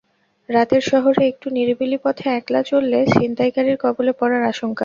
রাতের 0.49 0.83
শহরে 0.91 1.23
একটু 1.27 1.47
নিরিবিলি 1.49 1.97
পথে 2.05 2.25
একলা 2.31 2.61
চললে 2.63 2.99
ছিনতাইকারীর 3.13 3.77
কবলে 3.83 4.11
পড়ার 4.19 4.43
আশঙ্কা। 4.51 4.79